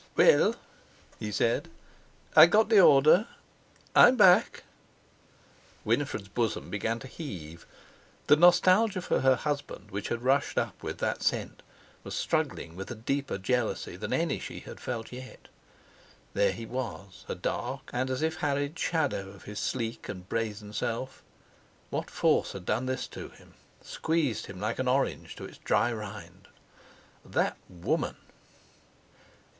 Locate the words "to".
7.01-7.07, 23.09-23.29, 25.35-25.43